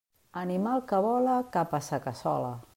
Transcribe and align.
Animal 0.41 0.81
que 0.91 1.01
vola 1.07 1.37
cap 1.59 1.77
a 1.79 1.83
sa 1.91 2.03
cassola! 2.09 2.53